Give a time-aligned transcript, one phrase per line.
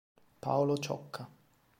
[0.39, 1.29] Paolo Ciocca.